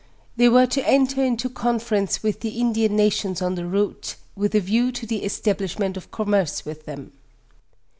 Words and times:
They 0.35 0.49
were 0.49 0.65
to 0.65 0.87
enter 0.89 1.23
into 1.23 1.47
conference 1.47 2.23
with 2.23 2.39
the 2.39 2.59
Indian 2.59 2.95
nations 2.95 3.39
on 3.39 3.53
the 3.53 3.67
route, 3.67 4.15
with 4.35 4.55
a 4.55 4.59
view 4.59 4.91
to 4.91 5.05
the 5.05 5.23
establishment 5.23 5.95
of 5.95 6.09
commerce 6.09 6.65
with 6.65 6.85
them. 6.87 7.11